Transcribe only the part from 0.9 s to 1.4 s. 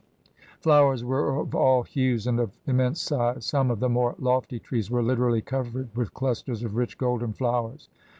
were